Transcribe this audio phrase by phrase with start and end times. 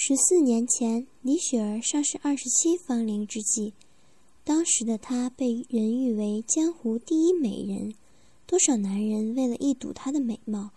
[0.00, 3.72] 十四年前，李雪儿尚是二十七芳龄之际，
[4.44, 7.92] 当时的她被人誉为江湖第一美人，
[8.46, 10.70] 多少男人为了一睹她的美貌，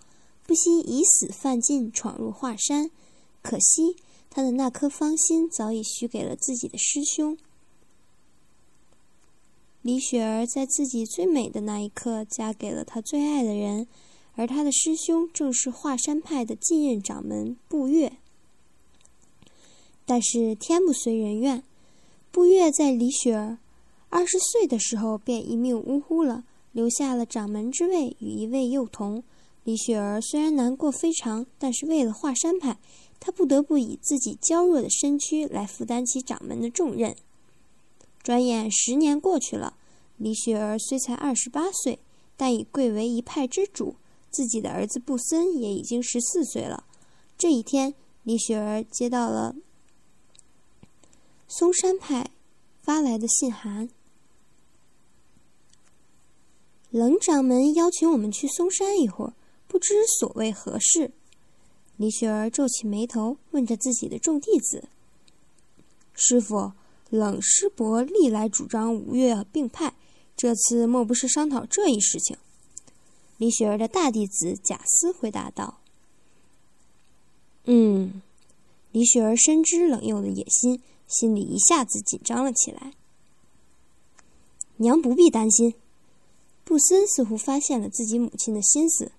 [0.48, 2.90] 不惜以死犯禁闯入华山。
[3.44, 3.96] 可惜，
[4.32, 7.38] 她的那颗芳心早已许给了自己的师兄。
[9.84, 13.86] 李雪儿在自己最美的那一刻，嫁给了她最爱的人，
[14.34, 18.14] 而她的师兄正是华山派的继任掌门步月。
[20.12, 21.64] 但是天不遂人愿，
[22.34, 23.60] 步月在李雪儿
[24.10, 29.24] 二十岁的时候便一命呜呼了，留下了掌门之位与一位幼童。
[29.64, 32.78] 李雪儿虽然难过非常，但是为了华山派，
[33.22, 37.16] 她不得不以自己娇弱的身躯来负担起掌门的重任。
[38.22, 39.78] 转眼十年过去了，
[40.18, 42.00] 李雪儿虽才二十八岁，
[42.36, 43.96] 但已贵为一派之主。
[44.30, 46.84] 自己的儿子布森也已经十四岁了。
[47.38, 47.94] 这一天，
[48.24, 49.56] 李雪儿接到了
[51.54, 52.32] 嵩山派
[52.82, 53.90] 发来的信函，
[56.90, 59.34] 冷掌门邀请我们去嵩山一会儿，
[59.68, 61.12] 不知所谓何事。
[61.98, 64.86] 李雪儿皱起眉头，问着自己的众弟子
[66.16, 66.72] ：“师傅。”
[67.12, 69.94] 冷师伯历来主张五岳并派，
[70.38, 72.38] 这次莫不是商讨这一事情？
[73.36, 75.82] 李雪儿的大弟子贾思回答道
[77.68, 78.22] ：“嗯。”
[78.94, 82.94] 李雪儿深知冷佑的野心，心里一下子紧张了起来。
[84.78, 85.76] 娘不必担心。
[86.64, 89.12] 布森似乎发现了自己母亲的心思。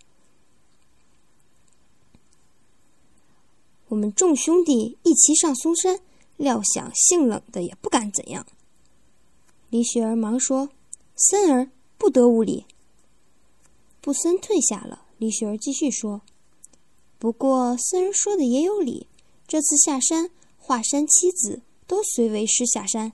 [3.88, 6.00] 我们众兄弟一齐上嵩山。
[6.38, 8.44] 料想性冷的也不敢怎样。
[9.70, 10.70] 李雪儿忙说
[11.14, 12.66] ：“森儿不得无礼。”
[14.00, 15.04] 布森退下了。
[15.18, 16.22] 李雪儿继续说
[17.20, 19.06] ：“不过森儿说的也有理，
[19.46, 23.12] 这次下山，华山七子都随为师下山。”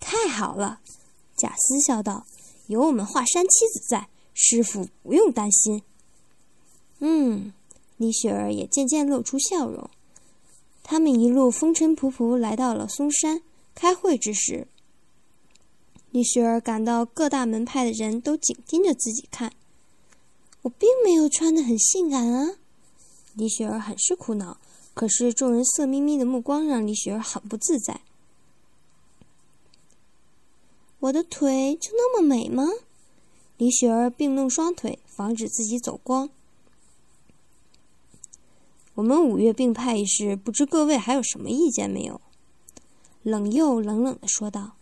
[0.00, 0.80] 太好了，
[1.36, 2.26] 贾斯笑道
[2.66, 5.82] ：“有我们华山七子在，师傅不用担心。”
[7.00, 7.52] 嗯，
[7.96, 9.90] 李雪儿也渐渐露出笑容。
[10.82, 13.42] 他们一路风尘仆仆来到了嵩山。
[13.74, 14.66] 开会之时，
[16.10, 19.52] 李雪儿感到各大门派的人都紧盯着自己看。
[20.62, 22.56] 我并没有穿得很性感啊！
[23.34, 24.58] 李雪儿很是苦恼。
[24.98, 28.00] 可是众人色眯眯的目光让李雪儿很不自在。
[30.98, 32.66] 我的腿就那么美吗？
[33.58, 36.30] 李雪儿并弄双腿，防止自己走光。
[38.94, 42.20] 我们五岳并派一事，不知各位还有什么意见没有？
[43.22, 44.72] 冷又冷冷的说道。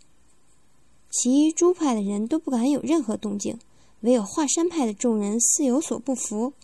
[1.10, 3.58] 其余诸派的人都不敢有任何动静，
[4.00, 6.54] 唯有华山派的众人似有所不服。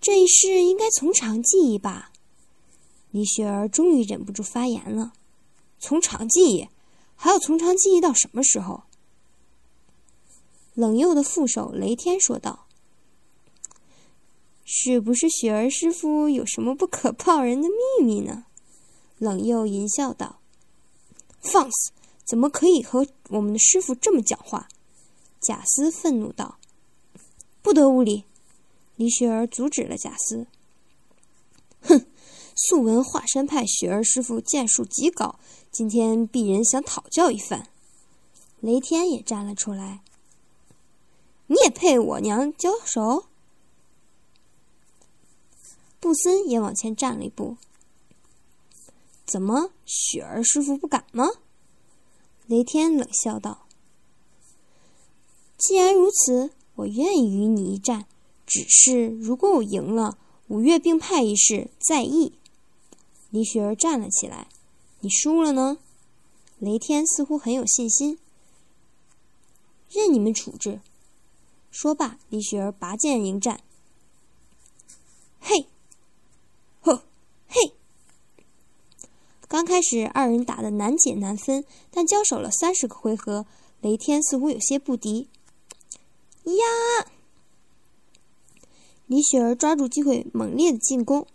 [0.00, 2.10] 这一事应该从长计议吧？
[3.12, 5.12] 李雪儿终于忍不住发言了。
[5.78, 6.68] 从长计议，
[7.14, 8.82] 还要从长计议到什么时候？
[10.74, 12.66] 冷又的副手雷天说道。
[14.64, 18.46] 是不是雪儿师傅有什么不可告人的秘密呢？
[19.18, 20.40] 冷又淫笑道
[21.40, 21.92] ：“放肆！
[22.24, 24.68] 怎么可以和我们的师傅这么讲话？”
[25.42, 26.58] 贾斯愤怒道
[27.60, 28.24] ：“不得无礼！”
[28.96, 30.46] 李雪儿阻止了贾斯。
[31.82, 32.06] 哼！
[32.54, 35.38] 素闻华山派雪儿师傅剑术极高，
[35.70, 37.68] 今天鄙人想讨教一番。
[38.60, 40.02] 雷天也站了出来
[41.48, 43.24] ：“你也配我娘交手？”
[45.98, 47.56] 布森也往前站了一步。
[49.24, 51.28] 怎么，雪儿师傅不敢吗？
[52.46, 53.66] 雷天冷笑道
[55.56, 58.06] ：“既然如此，我愿意与你一战。
[58.44, 62.34] 只是如果我赢了，五岳并派一事再议。”
[63.32, 64.46] 李雪儿站了起来
[65.00, 65.78] ：“你输了呢？”
[66.60, 68.18] 雷天似乎很有信心
[69.90, 70.80] ：“任你们处置。”
[71.72, 73.62] 说罢，李雪儿拔剑迎战。
[75.40, 75.66] 嘿！
[76.82, 77.04] 呵
[77.48, 77.72] 嘿，
[79.48, 83.46] 刚开始二人打得难解难分，但交手了三十个回合，
[83.80, 85.30] 雷天似乎有些不敌。
[86.44, 87.10] 呀！
[89.06, 91.26] 李雪儿抓住机会，猛烈的进攻，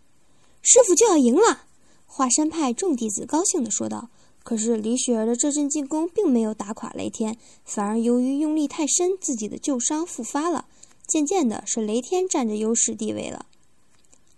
[0.62, 1.66] 师傅就要赢了！
[2.08, 4.10] 华山派众弟子高兴的说道。
[4.44, 10.68] 可是李雪儿的这阵进攻并没有打垮雷天，反而由于用力太深，自己的旧伤复发了。
[11.06, 13.46] 渐渐的，是雷天占着优势地位了。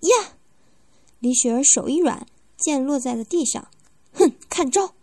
[0.01, 0.33] 呀！
[1.19, 2.25] 李雪儿手一软，
[2.57, 3.69] 剑落在了地上。
[4.13, 4.95] 哼，看招！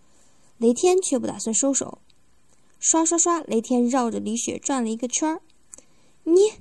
[0.58, 1.98] 雷天却不打算收手。
[2.80, 5.40] 刷刷刷，雷天绕着李雪转了一个圈儿。
[6.24, 6.54] 你，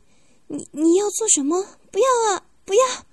[0.48, 1.66] 你，你要做什么？
[1.92, 2.46] 不要啊！
[2.64, 3.05] 不要！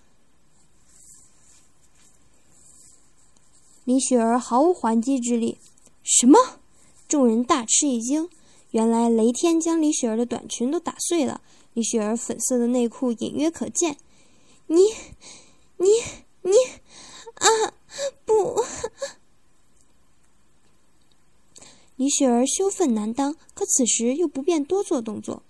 [3.85, 5.59] 李雪儿毫无还击之力。
[6.03, 6.39] 什么？
[7.09, 8.29] 众人大吃一惊。
[8.71, 11.43] 原来雷天将李雪儿的短裙都打碎了，
[11.75, 13.99] 李雪儿粉色的内裤隐约可见。
[14.69, 14.81] 你，
[15.77, 15.89] 你，
[16.43, 16.53] 你，
[17.35, 17.75] 啊，
[18.25, 18.65] 不！
[21.97, 25.43] 李雪儿羞愤难当，可此时又不便多做动作。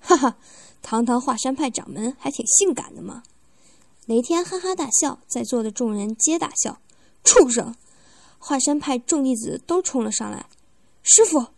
[0.00, 0.38] 哈哈，
[0.80, 3.22] 堂堂华山派掌门还挺性感的嘛！
[4.06, 6.80] 雷天哈哈大笑，在座的众人皆大笑。
[7.24, 7.74] 畜生！
[8.38, 10.46] 华山派众弟子都冲了上来。
[11.02, 11.48] 师傅，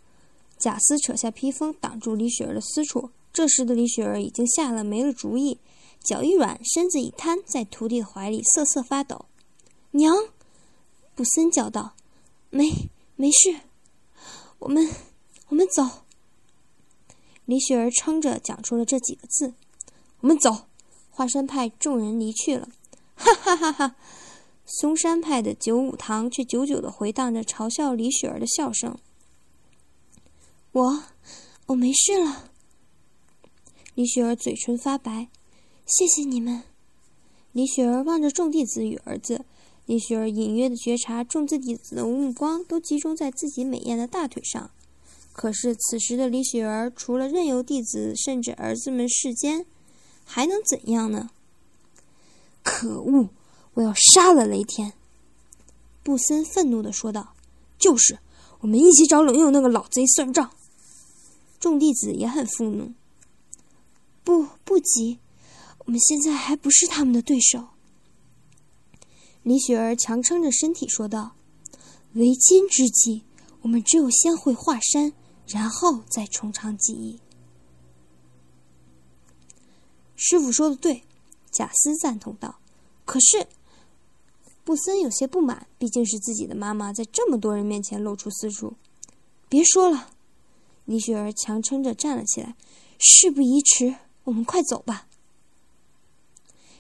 [0.59, 3.11] 贾斯扯下披风挡住李雪儿的私处。
[3.33, 5.61] 这时的李雪儿已经吓了没了主意，
[6.03, 9.27] 脚一软，身子一瘫，在徒弟的怀里瑟瑟发抖。
[9.93, 10.17] 娘，
[11.15, 11.95] 布森叫道
[12.51, 13.61] ：“没，没事，
[14.59, 14.89] 我们，
[15.49, 16.05] 我们走。”
[17.47, 19.55] 李雪儿撑着讲出了这几个字
[20.21, 20.67] ：“我们走。”
[21.11, 22.69] 华山派众人离去了。
[23.15, 23.97] 哈哈哈哈！
[24.73, 28.97] 嵩山派的九五堂却久久的回荡着嘲笑李雪儿的笑声。
[30.71, 31.03] 我，
[31.67, 32.53] 我没事了。
[33.97, 35.29] 李雪儿嘴唇发白，
[35.85, 36.63] 谢谢你们。
[37.51, 39.45] 李雪儿望着众弟子与儿子，
[39.87, 44.71] 李雪儿隐约的觉察众弟子的目光都集中在自己美艳的大腿上。
[45.33, 49.67] 可是此时的李雪儿，除了任由弟子甚至儿子们世间，
[50.25, 51.31] 还能怎样呢？
[52.63, 53.31] 可恶！
[53.75, 54.93] 我要杀了雷天！
[56.03, 57.35] 布森愤怒的说道
[57.79, 58.19] ：“就是，
[58.61, 60.51] 我们一起找冷佑那个老贼算账。”
[61.61, 62.93] 众弟子也很愤怒。
[64.25, 65.19] 不，不急，
[65.85, 67.69] 我们现在还不是他们的对手。
[69.43, 71.33] 李雪儿强撑着身体说道
[72.15, 73.23] ：“为今之计，
[73.63, 75.13] 我们只有先回华山。”
[75.47, 77.19] 然后再从长计议。
[80.15, 81.03] 师傅说的对，
[81.51, 82.61] 贾斯赞同道。
[83.05, 83.49] 可是，
[84.71, 88.75] 布森有些不满，毕竟是自己的妈妈在这么多人面前露出私处。
[89.49, 90.11] 别说了，
[90.85, 92.55] 李雪儿强撑着站了起来。
[92.97, 95.09] 事不宜迟，我们快走吧。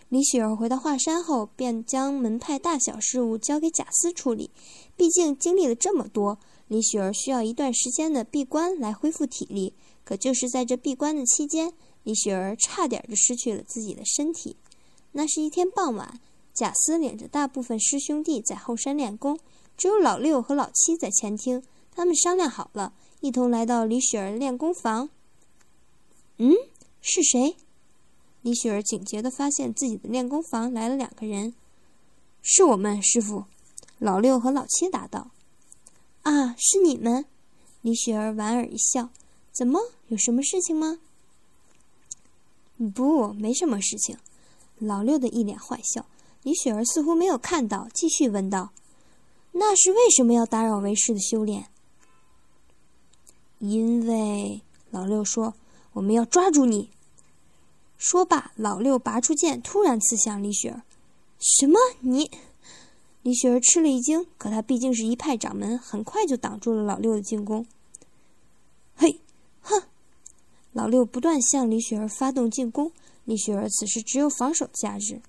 [0.09, 4.53] 李雪儿回到华山后，便将门派大小事务交给贾斯处理。
[4.97, 6.39] 毕竟经历了这么多。
[6.69, 11.73] 李雪儿需要一段时间的闭关来恢复体力，可就是在这闭关的期间，
[12.05, 14.55] 李雪儿差点就失去了自己的身体。
[15.11, 16.21] 那是一天傍晚，
[16.61, 19.41] 贾斯领着大部分师兄弟在后山练功，
[19.79, 21.62] 只有老六和老七在前厅。
[21.91, 25.09] 他们商量好了，一同来到李雪儿练功房。
[26.37, 26.53] 嗯，
[27.01, 27.57] 是谁？
[28.43, 31.55] 李雪儿警觉地发现自己的练功房来了两个人。
[32.43, 33.47] 是我们师傅，
[33.99, 35.31] 老六和老七答道。
[36.25, 37.25] 啊，是你们！
[37.81, 39.09] 李雪儿莞尔一笑，
[39.51, 40.99] 怎么，有什么事情吗？
[42.95, 44.19] 不，没什么事情。
[44.79, 46.05] 老六的一脸坏笑，
[46.43, 48.71] 李雪儿似乎没有看到，继续问道
[49.53, 51.67] ：“那是为什么要打扰为师的修炼？”
[53.61, 55.55] 因为老六说
[55.93, 56.91] ：“我们要抓住你。”
[57.99, 60.83] 说罢，老六拔出剑，突然刺向李雪儿。
[61.39, 61.79] “什么？
[62.01, 62.31] 你？”
[63.23, 67.67] 李雪儿吃了一惊，可她毕竟是一派掌门，很快就挡住了老六的进攻。
[68.97, 69.21] 嘿，
[69.61, 69.83] 哼！
[70.73, 72.91] 老六不断向李雪儿发动进攻，
[73.27, 75.21] 李雪儿此时只有防守价值。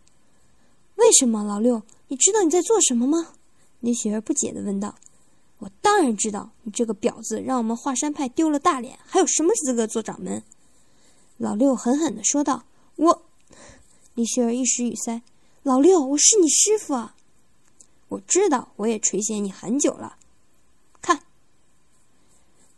[1.02, 1.82] 为什么，老六？
[2.10, 3.34] 你知道你在做什么吗？
[3.80, 4.94] 李雪儿不解的问道。
[5.58, 10.44] 我当然知道，你这个婊子，让我们华山派丢了大脸，还有什么资格做掌门？
[11.38, 12.66] 老六狠狠的说道。
[12.98, 13.24] 我……
[14.14, 15.24] 李雪儿一时语塞。
[15.64, 17.16] 老六，我是你师傅啊！
[18.10, 20.18] 我知道，我也垂涎你很久了。
[21.02, 21.24] 看，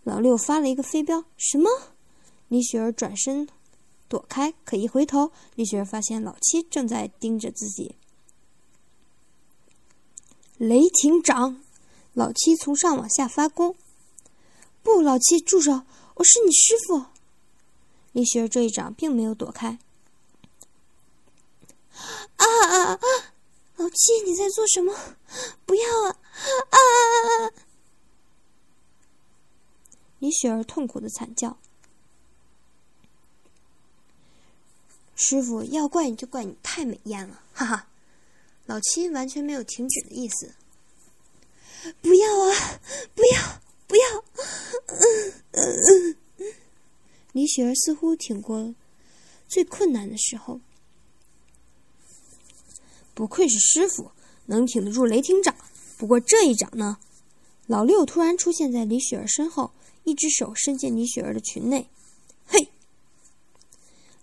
[0.04, 1.26] 老六发了一个飞镖。
[1.36, 1.70] 什么？
[2.48, 3.50] 李雪儿转身
[4.08, 7.96] 躲开，可一回头，李雪儿发现老七正在盯着自己。
[10.64, 11.62] 雷霆掌！
[12.14, 13.76] 老七从上往下发功。
[14.82, 15.82] 不，老七，住手！
[16.16, 17.08] 我是你师傅。
[18.14, 19.78] 李雪儿这一掌并没有躲开。
[22.38, 23.00] 啊啊啊！
[23.76, 24.96] 老七，你在做什么？
[25.66, 26.16] 不要啊！
[26.70, 26.80] 啊！
[30.20, 31.58] 李雪儿痛苦的惨叫。
[35.14, 37.88] 师傅，要怪你就怪你太美艳了，哈哈！
[38.66, 40.54] 老七完全没有停止的意思。
[42.02, 42.80] 不要啊！
[43.14, 43.62] 不要！
[43.88, 44.24] 不要！
[45.52, 46.54] 嗯嗯。
[47.34, 48.74] 李雪儿似乎挺过
[49.48, 50.62] 最困难的时候。
[53.14, 54.12] 不愧是师傅，
[54.46, 55.56] 能挺得住雷霆掌。
[55.98, 56.98] 不过这一掌呢？
[57.68, 59.72] 老六突然出现在李雪儿身后，
[60.06, 61.90] 一只手伸进李雪儿的裙内。
[62.48, 62.70] 嘿！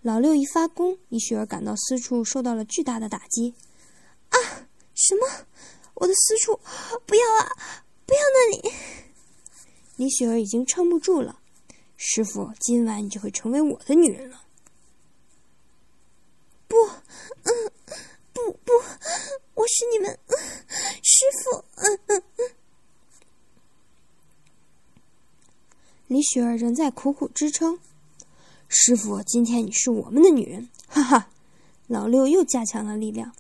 [0.03, 3.55] 老六一发功，李雪儿感到私处受到了巨大的打击。
[5.01, 5.27] 什么？
[5.95, 6.61] 我的私处，
[7.07, 7.57] 不要啊，
[8.05, 8.71] 不要那里！
[9.97, 11.41] 李雪儿已经撑不住了。
[11.97, 14.43] 师傅，今晚你就会成为我的女人了。
[16.69, 16.77] 不，
[17.45, 17.73] 嗯，
[18.35, 18.73] 不不，
[19.55, 20.19] 我是你们
[21.03, 21.65] 师傅。
[21.77, 22.23] 嗯。
[26.09, 27.81] 李雪儿仍在苦苦支撑。
[28.69, 31.31] 师傅，今天你是我们的女人，哈哈！
[31.87, 33.35] 老六又加强了力量。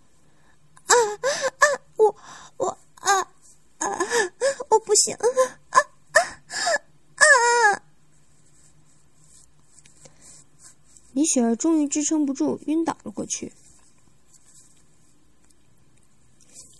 [0.87, 1.67] 啊啊！
[1.97, 2.17] 我
[2.57, 3.21] 我啊
[3.79, 3.99] 啊！
[4.71, 5.15] 我不行！
[5.15, 5.27] 啊
[5.71, 5.79] 啊
[7.15, 7.83] 啊！
[11.33, 13.53] 雪儿终于支撑不住，晕倒了过去。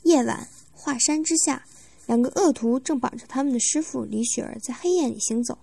[0.03, 1.65] 夜晚，华山之下，
[2.07, 5.59] 两个恶徒正绑着他们的师傅李雪儿在黑夜里行走。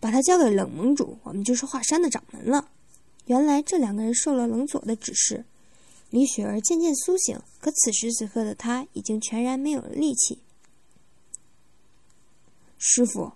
[0.00, 2.70] 把他交给冷盟主，我们就是华山的掌门了。
[3.26, 5.44] 原来这两个人受了冷左的指示。
[6.10, 10.38] 李雪儿渐渐苏醒，可此时此刻的她已经全然没有了力气。
[12.78, 13.32] 师傅，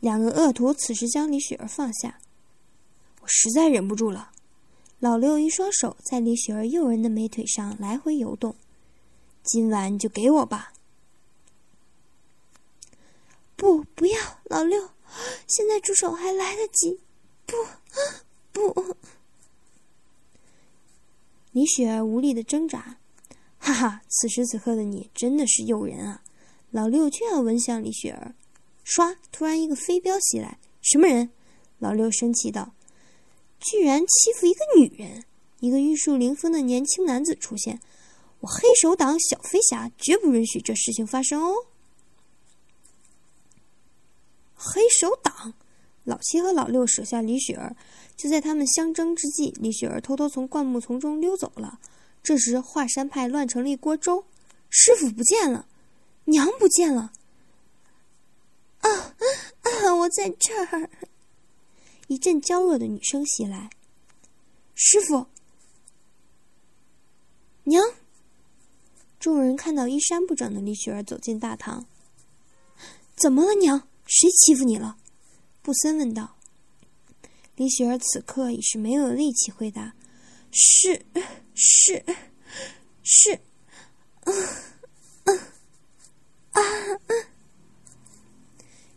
[0.00, 2.18] 两个恶徒此时将李雪儿放下。
[3.20, 4.32] 我实在忍不住了。
[4.98, 8.56] 老六一双手在李雪儿诱人的美腿上来回游动。
[9.42, 10.72] 今晚就给我吧。
[13.56, 14.90] 不，不要，老六。
[15.46, 17.00] 现在出手还来得及，
[18.52, 18.96] 不，不！
[21.52, 22.98] 李雪儿无力的挣扎，
[23.58, 24.02] 哈哈！
[24.08, 26.22] 此时此刻的你真的是诱人啊！
[26.70, 28.34] 老六就要吻向李雪儿，
[28.90, 29.16] 唰！
[29.30, 31.30] 突然一个飞镖袭来，什么人？
[31.78, 32.74] 老六生气道
[33.60, 35.24] ：“居然欺负一个女人！”
[35.60, 37.80] 一个玉树临风的年轻男子出现，
[38.40, 41.54] 我黑手党小飞侠绝不允许这事情发生哦！
[44.54, 45.54] 黑手党，
[46.02, 47.76] 老七和老六舍下李雪儿，
[48.16, 51.78] 就在他们相争之际，李雪儿偷偷从灌木丛中溜走了。
[52.22, 54.24] 这时，华山派乱成了一锅粥，
[54.68, 55.66] 师傅不见了，
[56.24, 57.12] 娘不见了。
[58.80, 58.90] 啊
[59.62, 59.94] 啊！
[59.94, 60.90] 我在这儿！
[62.08, 63.70] 一阵娇弱的女声袭来，
[64.74, 65.26] 师傅，
[67.64, 67.82] 娘。
[69.18, 71.86] 众人看到衣衫不整的李雪儿走进大堂，
[73.16, 73.86] 怎么了，娘？
[74.06, 74.96] 谁欺负你了？
[75.62, 76.36] 布森问道。
[77.56, 79.94] 李雪儿此刻已是没有力气回答
[80.50, 81.04] ：“是，
[81.54, 82.02] 是，
[83.02, 83.40] 是，
[84.24, 84.32] 啊，
[85.24, 85.32] 啊，
[86.52, 86.62] 啊！”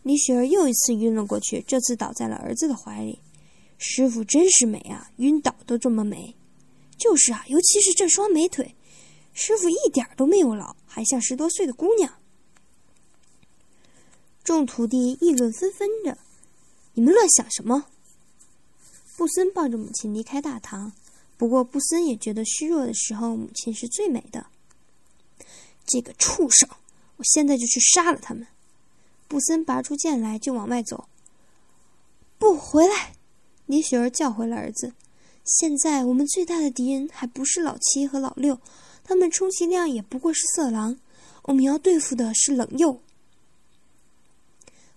[0.04, 3.18] 李雪儿又一次晕了过去，这次倒在了儿子的怀里。
[3.78, 6.36] 师傅真是美啊，晕倒都这么美。
[6.98, 8.76] 就是啊，尤其是这双美腿，
[9.32, 12.12] 师傅一点都没有老，还像十多岁的姑娘。
[14.44, 16.18] 众徒弟议论纷纷着
[16.92, 17.86] ：“你们乱想什么？”
[19.16, 20.92] 布森抱着母亲离开大堂。
[21.38, 24.46] 不过，布森也觉得虚弱的时候，母亲是最美的。
[25.86, 26.68] 这个畜生！
[27.16, 28.46] 我现在就去杀了他们！
[29.34, 31.08] 布森拔出剑来就往外走。
[32.38, 33.14] 不回来！
[33.66, 34.92] 李雪儿叫回了儿子。
[35.44, 38.60] 现在我们最大的敌人还不是老七和老六，
[39.02, 40.96] 他们充其量也不过是色狼。
[41.46, 43.00] 我们要对付的是冷佑。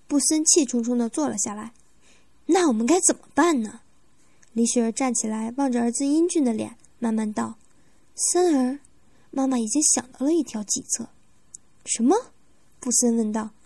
[0.08, 1.74] 布森气冲冲的坐了下来。
[2.46, 3.80] 那我们该怎么办呢？
[4.54, 7.56] 李雪儿站起来，望着儿子英俊的脸，慢慢道
[8.14, 8.80] ：“森儿，
[9.32, 11.10] 妈妈已经想到了一条计策。”
[11.86, 12.16] 什么？
[12.80, 13.50] 布森问道。“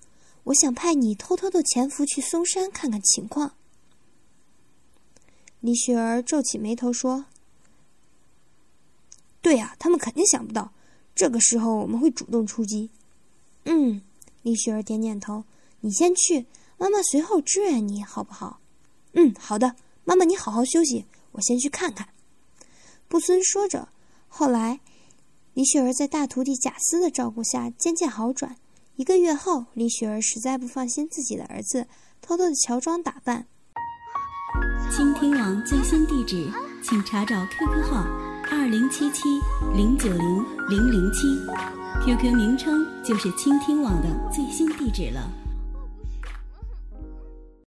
[0.44, 3.54] 我想派你偷偷的潜伏去嵩山看看情况。”
[5.62, 7.26] 李雪儿皱起眉头说
[9.42, 10.72] ：“对呀，他们肯定想不到，
[11.14, 12.90] 这个时候我们会主动出击。”
[13.66, 14.02] 嗯，
[14.42, 15.44] 李雪儿点点头。
[15.82, 16.46] 你先去，
[16.78, 18.60] 妈妈随后支援你，好不好？
[19.14, 19.76] 嗯，好的。
[20.04, 22.10] 妈妈，你好好休息，我先去看看。
[23.08, 23.88] 布森说着，
[24.28, 24.80] 后来
[25.54, 28.58] 李雪儿在大徒弟贾斯的照顾下渐渐好转。
[29.02, 31.88] 一个月后，李雪儿实在不放心自己的儿子，
[32.22, 33.48] 偷偷的乔装打扮。
[34.96, 36.48] 倾听网最新地址，
[36.84, 38.06] 请查找 QQ 号
[38.52, 39.24] 二零七七
[39.76, 41.36] 零九零零零七
[42.06, 45.28] ，QQ 名称就是倾听网的最新地址了。